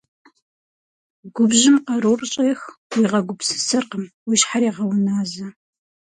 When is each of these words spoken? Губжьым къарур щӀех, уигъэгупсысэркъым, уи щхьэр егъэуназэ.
Губжьым 1.35 1.75
къарур 1.85 2.19
щӀех, 2.31 2.61
уигъэгупсысэркъым, 2.95 4.05
уи 4.27 4.35
щхьэр 4.39 4.63
егъэуназэ. 4.69 5.47